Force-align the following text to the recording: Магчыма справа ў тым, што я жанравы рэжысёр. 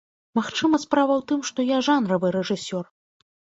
Магчыма 0.37 0.79
справа 0.85 1.13
ў 1.19 1.27
тым, 1.33 1.39
што 1.51 1.67
я 1.75 1.83
жанравы 1.91 2.35
рэжысёр. 2.39 2.85